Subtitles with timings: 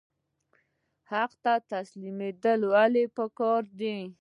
[1.11, 3.95] حق ته تسلیمیدل ولې پکار دي؟